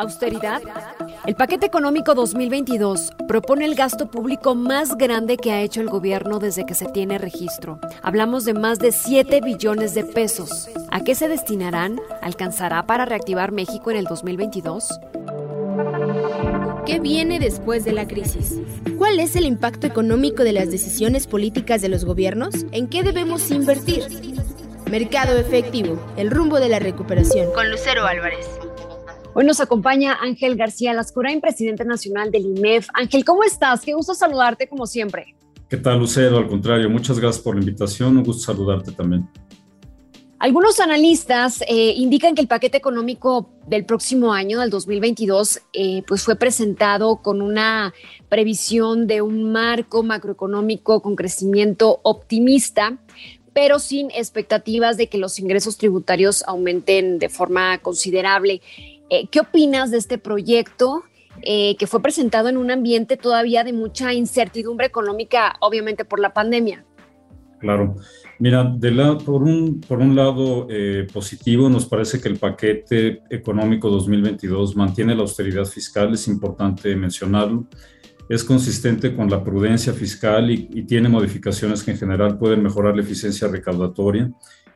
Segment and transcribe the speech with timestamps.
[0.00, 0.62] ¿Austeridad?
[1.26, 6.38] El paquete económico 2022 propone el gasto público más grande que ha hecho el gobierno
[6.38, 7.78] desde que se tiene registro.
[8.02, 10.70] Hablamos de más de 7 billones de pesos.
[10.90, 12.00] ¿A qué se destinarán?
[12.22, 14.88] ¿Alcanzará para reactivar México en el 2022?
[16.86, 18.58] ¿Qué viene después de la crisis?
[18.96, 22.54] ¿Cuál es el impacto económico de las decisiones políticas de los gobiernos?
[22.72, 24.04] ¿En qué debemos invertir?
[24.90, 27.52] Mercado efectivo, el rumbo de la recuperación.
[27.52, 28.48] Con Lucero Álvarez.
[29.32, 32.88] Hoy nos acompaña Ángel García Lascurain, presidente nacional del IMEF.
[32.94, 33.82] Ángel, ¿cómo estás?
[33.82, 35.36] Qué gusto saludarte como siempre.
[35.68, 36.38] ¿Qué tal, Lucero?
[36.38, 38.16] Al contrario, muchas gracias por la invitación.
[38.16, 39.28] Un gusto saludarte también.
[40.40, 46.24] Algunos analistas eh, indican que el paquete económico del próximo año, del 2022, eh, pues
[46.24, 47.94] fue presentado con una
[48.28, 52.98] previsión de un marco macroeconómico con crecimiento optimista,
[53.52, 58.62] pero sin expectativas de que los ingresos tributarios aumenten de forma considerable.
[59.10, 61.02] Eh, ¿Qué opinas de este proyecto
[61.42, 66.32] eh, que fue presentado en un ambiente todavía de mucha incertidumbre económica, obviamente por la
[66.32, 66.84] pandemia?
[67.58, 67.96] Claro.
[68.38, 73.22] Mira, de la, por, un, por un lado eh, positivo, nos parece que el paquete
[73.28, 77.66] económico 2022 mantiene la austeridad fiscal, es importante mencionarlo.
[78.28, 82.94] Es consistente con la prudencia fiscal y, y tiene modificaciones que en general pueden mejorar
[82.94, 84.30] la eficiencia recaudatoria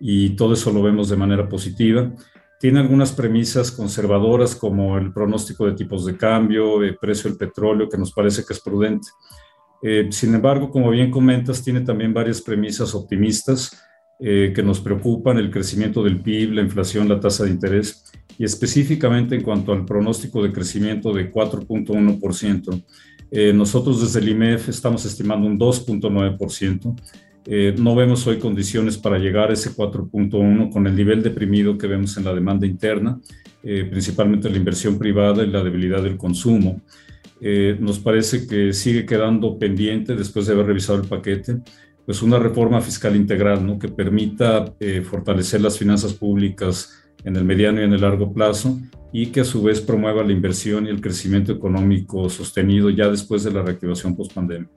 [0.00, 2.10] y todo eso lo vemos de manera positiva.
[2.58, 7.88] Tiene algunas premisas conservadoras como el pronóstico de tipos de cambio, el precio del petróleo,
[7.88, 9.08] que nos parece que es prudente.
[9.82, 13.76] Eh, sin embargo, como bien comentas, tiene también varias premisas optimistas
[14.18, 18.04] eh, que nos preocupan, el crecimiento del PIB, la inflación, la tasa de interés,
[18.38, 22.84] y específicamente en cuanto al pronóstico de crecimiento de 4.1%.
[23.30, 26.96] Eh, nosotros desde el IMEF estamos estimando un 2.9%.
[27.48, 31.86] Eh, no vemos hoy condiciones para llegar a ese 4.1 con el nivel deprimido que
[31.86, 33.20] vemos en la demanda interna,
[33.62, 36.80] eh, principalmente la inversión privada y la debilidad del consumo.
[37.40, 41.58] Eh, nos parece que sigue quedando pendiente, después de haber revisado el paquete,
[42.04, 43.78] pues una reforma fiscal integral ¿no?
[43.78, 44.72] que permita
[45.10, 48.78] fortalecer las finanzas públicas en el mediano y en el largo plazo
[49.12, 53.42] y que a su vez promueva la inversión y el crecimiento económico sostenido ya después
[53.42, 54.68] de la reactivación post-pandemia.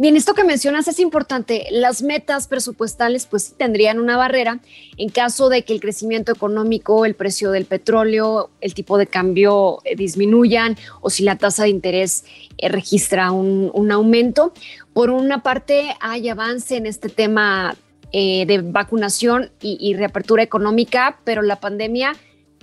[0.00, 1.66] Bien, esto que mencionas es importante.
[1.70, 4.60] Las metas presupuestales pues tendrían una barrera
[4.96, 9.80] en caso de que el crecimiento económico, el precio del petróleo, el tipo de cambio
[9.84, 12.24] eh, disminuyan o si la tasa de interés
[12.56, 14.54] eh, registra un, aumento.
[14.94, 17.76] Por una parte, hay avance en este tema
[18.10, 22.14] eh, de vacunación y, y reapertura económica, pero la pandemia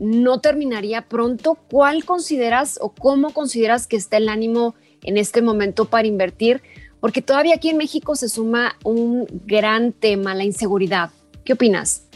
[0.00, 1.58] no terminaría pronto.
[1.70, 6.62] ¿Cuál consideras o cómo consideras que está el ánimo en este momento para invertir?
[7.06, 11.10] Porque todavía aquí en México se suma un gran tema, la inseguridad.
[11.44, 12.08] ¿Qué opinas?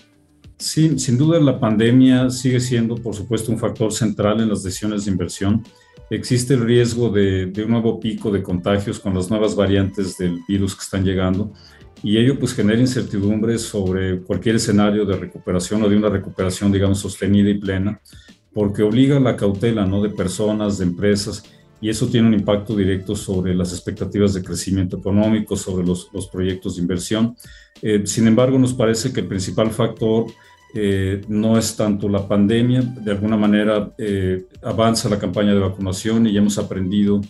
[0.56, 5.04] Sí, sin duda la pandemia sigue siendo, por supuesto, un factor central en las decisiones
[5.04, 5.62] de inversión.
[6.10, 10.74] Existe el riesgo de, un nuevo pico de contagios con las nuevas variantes del virus
[10.74, 11.52] que están llegando
[12.02, 16.98] y ello pues genera incertidumbre sobre cualquier escenario de recuperación o de una recuperación, digamos,
[16.98, 18.00] sostenida y plena,
[18.52, 21.44] porque obliga a la cautela, ¿no?, de personas, de empresas
[21.80, 26.28] y eso tiene un impacto directo sobre las expectativas de crecimiento económico, sobre los, los
[26.28, 27.36] proyectos de inversión.
[27.80, 30.26] Eh, sin embargo, nos parece que el principal factor
[30.74, 36.26] eh, no es tanto la pandemia, de alguna manera eh, avanza la campaña de vacunación
[36.26, 37.20] y hemos aprendido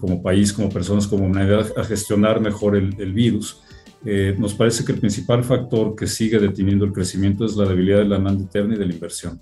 [0.00, 3.60] como país, como personas, como humanidad a gestionar mejor el, el virus.
[4.36, 8.06] nos parece que el principal factor que sigue deteniendo el crecimiento es la debilidad de
[8.06, 9.40] la demanda interna y de la inversión.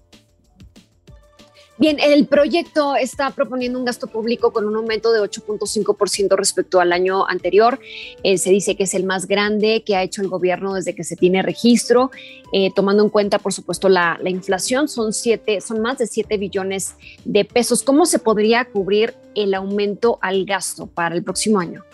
[1.79, 6.91] Bien, el proyecto está proponiendo un gasto público con un aumento de 8.5% respecto al
[6.91, 7.79] año anterior.
[8.23, 11.05] Eh, se dice que es el más grande que ha hecho el gobierno desde que
[11.05, 12.11] se tiene registro,
[12.53, 14.89] eh, tomando en cuenta, por supuesto, la, inflación.
[14.89, 16.95] Son, siete, son más de 7 billones
[17.27, 17.83] de pesos.
[17.83, 21.85] ¿Cómo se podría cubrir el aumento al gasto para el próximo año?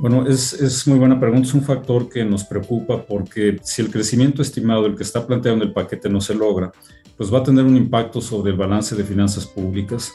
[0.00, 1.46] Bueno, es, es, muy buena pregunta.
[1.46, 5.58] Es un factor que nos preocupa porque si el crecimiento estimado, el que está planteado
[5.58, 6.72] en el paquete, no se logra,
[7.18, 10.10] pues va a tener un impacto sobre el balance de finanzas públicas.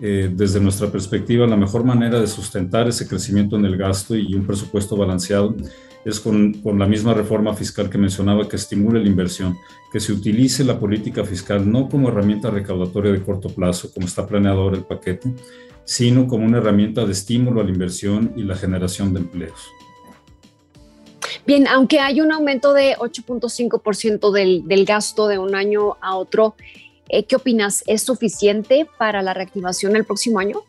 [0.00, 4.32] Eh, desde nuestra perspectiva, la mejor manera de sustentar ese crecimiento en el gasto y
[4.34, 5.56] un presupuesto balanceado
[6.04, 9.58] es con, con, la misma reforma fiscal que mencionaba, que estimule la inversión,
[9.92, 14.24] que se utilice la política fiscal no como herramienta recaudatoria de corto plazo, como está
[14.24, 15.34] planeado ahora el paquete,
[15.84, 19.68] sino como una herramienta de estímulo a la inversión y la generación de empleos.
[21.44, 26.54] Bien, aunque hay un aumento de 8.5% del, del gasto de un año a otro,
[27.08, 27.82] eh, ¿qué opinas?
[27.86, 30.62] ¿Es suficiente para la reactivación el próximo año?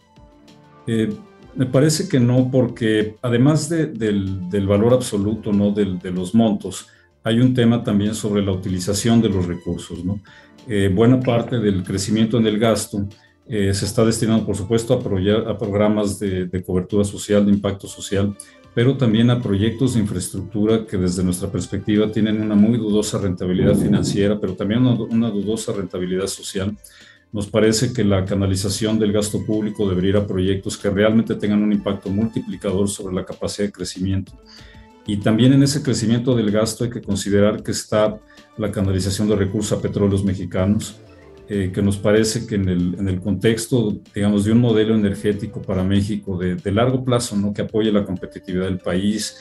[0.87, 1.13] Eh,
[1.55, 5.71] me parece que no, porque además del, del, valor absoluto ¿no?
[5.71, 6.87] de los montos,
[7.23, 10.03] hay un tema también sobre la utilización de los recursos.
[10.03, 10.19] ¿no?
[10.67, 13.07] Eh, buena parte del crecimiento en el gasto
[13.47, 17.87] eh, se está destinando, por supuesto, a, a programas de, de, cobertura social, de impacto
[17.87, 18.35] social,
[18.73, 23.75] pero también a proyectos de infraestructura que desde nuestra perspectiva tienen una muy dudosa rentabilidad
[23.75, 26.77] financiera, pero también una, dudosa rentabilidad social.
[27.31, 31.61] Nos parece que la canalización del gasto público debería ir a proyectos que realmente tengan
[31.61, 34.33] un impacto multiplicador sobre la capacidad de crecimiento.
[35.05, 38.19] Y también en ese crecimiento del gasto hay que considerar que está
[38.57, 40.99] la canalización de recursos a petróleos mexicanos,
[41.51, 45.63] eh, que nos parece que en el, en el, contexto, digamos, de un modelo energético
[45.63, 47.51] para México de, largo plazo, ¿no?
[47.51, 49.35] que apoye la competitividad del país,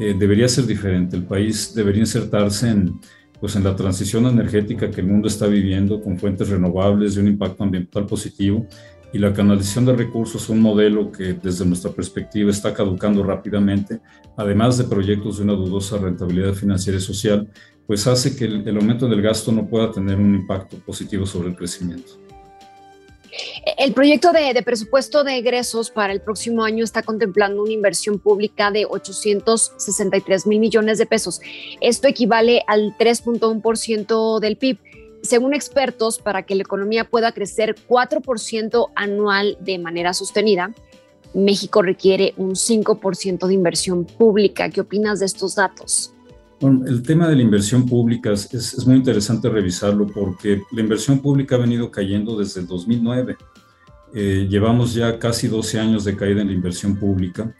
[0.00, 1.14] eh, debería ser diferente.
[1.14, 3.00] El país debería insertarse en,
[3.38, 7.28] pues, en la transición energética que el mundo está viviendo con fuentes renovables de un
[7.28, 8.66] impacto ambiental positivo
[9.12, 14.00] y la canalización de recursos, un modelo que desde nuestra perspectiva está caducando rápidamente,
[14.36, 17.48] además de proyectos de una dudosa rentabilidad financiera y social,
[17.86, 21.56] pues hace que el, aumento del gasto no pueda tener un impacto positivo sobre el
[21.56, 22.12] crecimiento.
[23.78, 28.18] El proyecto de, de, presupuesto de egresos para el próximo año está contemplando una inversión
[28.18, 31.40] pública de 863 mil millones de pesos.
[31.80, 34.78] Esto equivale al 3.1% del PIB.
[35.22, 40.74] Según expertos, para que la economía pueda crecer 4% anual de manera sostenida,
[41.32, 44.68] México requiere un 5% de inversión pública.
[44.68, 46.12] ¿Qué opinas de estos datos?
[46.60, 51.56] El tema de la inversión pública es, es, muy interesante revisarlo porque la inversión pública
[51.56, 53.36] ha venido cayendo desde el 2009.
[54.14, 57.52] Eh, llevamos ya casi 12 años de caída en la inversión pública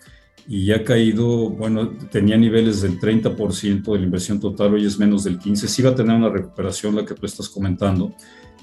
[0.48, 5.24] y ha caído, bueno, tenía niveles del 30% de la inversión total, hoy es menos
[5.24, 5.66] del 15%.
[5.66, 8.14] Sí va a tener una recuperación, la que tú estás comentando,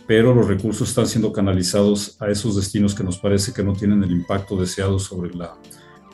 [0.08, 4.04] pero los recursos están siendo canalizados a esos destinos que nos parece que no tienen
[4.04, 5.56] el impacto deseado sobre la,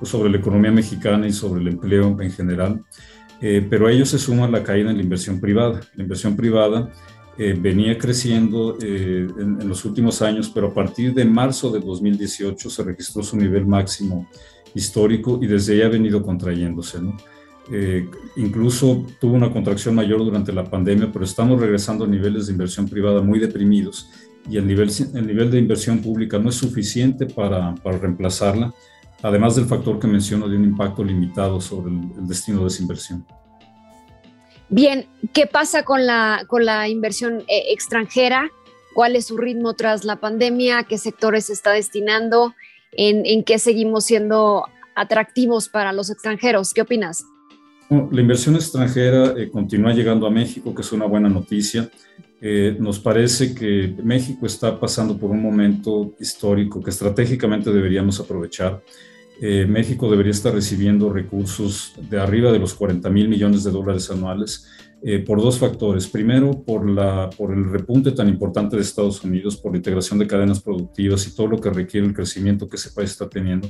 [0.04, 2.84] sobre la economía mexicana y sobre el empleo en general.
[3.42, 5.82] Eh, pero a ello se suma la caída en la inversión privada.
[5.96, 6.92] La inversión privada
[7.38, 12.70] eh, venía creciendo eh, en, los últimos años, pero a partir de marzo de 2018
[12.70, 14.30] se registró su nivel máximo
[14.76, 17.02] histórico y desde ahí ha venido contrayéndose.
[17.02, 17.16] ¿no?
[18.36, 22.88] incluso tuvo una contracción mayor durante la pandemia, pero estamos regresando a niveles de inversión
[22.88, 24.12] privada muy deprimidos
[24.48, 28.72] y el nivel, el nivel de inversión pública no es suficiente para, para reemplazarla
[29.26, 32.82] además del factor que menciono de un impacto limitado sobre el, el destino de esa
[32.84, 33.26] inversión.
[34.70, 38.52] Bien, ¿qué pasa con la, con la inversión eh, extranjera?
[38.94, 40.84] ¿Cuál es su ritmo tras la pandemia?
[40.84, 42.54] ¿Qué sectores se está destinando?
[42.98, 44.66] ¿En, en qué seguimos siendo
[44.96, 46.74] atractivos para los extranjeros?
[46.74, 47.26] ¿Qué opinas?
[47.90, 51.90] Bueno, la inversión extranjera eh, continúa llegando a México, que es una buena noticia.
[52.42, 58.84] Eh, nos parece que México está pasando por un momento histórico que estratégicamente deberíamos aprovechar.
[59.42, 64.10] Eh, México debería estar recibiendo recursos de arriba de los 40 mil millones de dólares
[64.10, 64.68] anuales
[65.04, 66.08] eh, por dos factores.
[66.08, 70.28] Primero, por, la, por el repunte tan importante de Estados Unidos, por la integración de
[70.28, 73.70] cadenas productivas y todo lo que requiere el crecimiento que ese país está teniendo,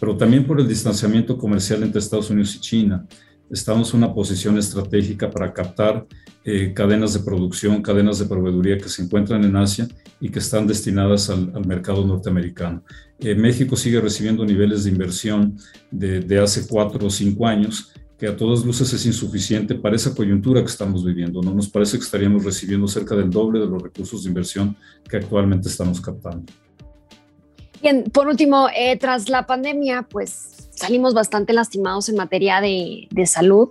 [0.00, 3.06] pero también por el distanciamiento comercial entre Estados Unidos y China
[3.50, 6.06] estamos en una posición estratégica para captar
[6.44, 9.86] eh, cadenas de producción, cadenas de proveeduría que se encuentran en Asia
[10.20, 12.82] y que están destinadas al, al mercado norteamericano.
[13.18, 15.56] Eh, México sigue recibiendo niveles de inversión
[15.90, 20.14] de, de, hace cuatro o cinco años que a todas luces es insuficiente para esa
[20.14, 21.42] coyuntura que estamos viviendo.
[21.42, 24.76] No nos parece que estaríamos recibiendo cerca del doble de los recursos de inversión
[25.08, 26.52] que actualmente estamos captando.
[27.82, 33.70] Bien, por último, eh, tras la pandemia, pues salimos bastante lastimados en materia de, salud,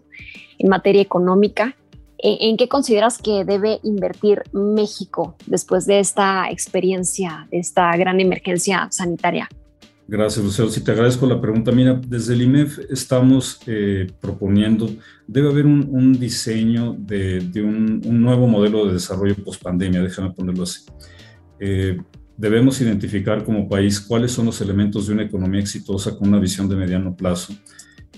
[0.59, 1.75] en materia económica.
[2.19, 8.19] ¿En, ¿En, qué consideras que debe invertir México después de esta experiencia, de esta gran
[8.19, 9.49] emergencia sanitaria?
[10.07, 10.69] Gracias, Lucero.
[10.69, 14.89] Si te agradezco la pregunta, mira, desde el IMEF estamos eh, proponiendo,
[15.27, 20.01] debe haber un, un diseño de, de un, un, nuevo modelo de desarrollo post pandemia,
[20.01, 20.81] déjame ponerlo así.
[21.59, 21.97] Eh,
[22.35, 26.67] Debemos identificar como país cuáles son los elementos de una economía exitosa con una visión
[26.67, 27.53] de mediano plazo,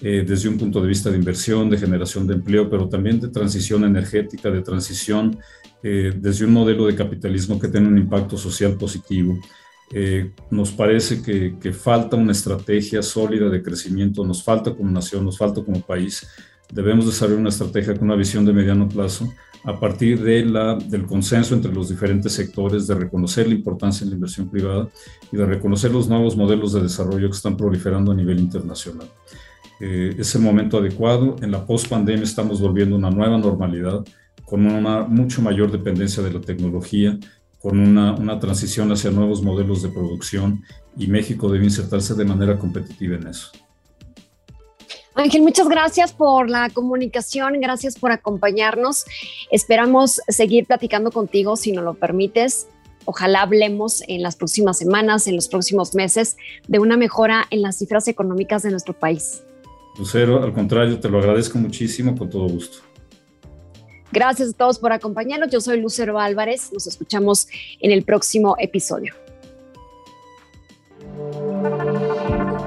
[0.02, 3.28] eh, desde un punto de vista de inversión, de generación de empleo, pero también de
[3.28, 5.38] transición energética, de transición
[5.84, 9.38] eh, desde un modelo de capitalismo que tenga un impacto social positivo.
[9.92, 15.26] Eh, nos parece que, que falta una estrategia sólida de crecimiento, nos falta como nación,
[15.26, 16.28] nos falta como país.
[16.72, 19.32] Debemos desarrollar una estrategia con una visión de mediano plazo
[19.66, 24.12] a partir de la, del consenso entre los diferentes sectores, de reconocer la importancia de
[24.12, 24.88] la inversión privada
[25.32, 29.08] y de reconocer los nuevos modelos de desarrollo que están proliferando a nivel internacional.
[29.80, 31.36] Eh, es el momento adecuado.
[31.42, 34.06] En la post-pandemia estamos volviendo a una nueva normalidad
[34.46, 37.18] con una mucho mayor dependencia de la tecnología,
[37.66, 40.64] con una, una transición hacia nuevos modelos de producción
[40.96, 43.50] y México debe insertarse de manera competitiva en eso.
[45.16, 49.06] Ángel, muchas gracias por la comunicación, gracias por acompañarnos.
[49.50, 52.68] Esperamos seguir platicando contigo si nos lo permites.
[53.06, 57.80] Ojalá hablemos en las próximas semanas, en los próximos meses, de una mejora en las
[57.80, 59.42] cifras económicas de nuestro país.
[59.98, 62.78] Lucero, al contrario, te lo agradezco muchísimo, con todo gusto.
[64.16, 65.52] Gracias a todos por acompañarnos.
[65.52, 66.72] Yo soy Lucero Álvarez.
[66.72, 67.50] Nos escuchamos
[67.82, 69.14] en el próximo episodio.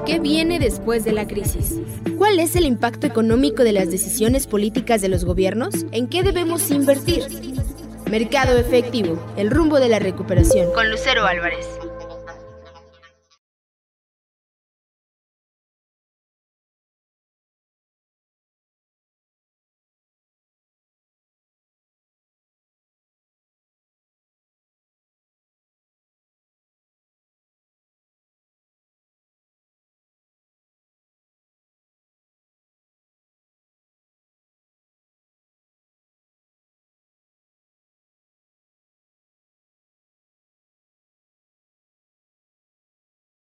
[0.05, 1.79] ¿Qué viene después de la crisis?
[2.19, 5.87] ¿Cuál es el impacto económico de las decisiones políticas de los gobiernos?
[5.91, 7.23] ¿En qué debemos invertir?
[8.11, 10.71] Mercado efectivo, el rumbo de la recuperación.
[10.73, 11.78] Con Lucero Álvarez.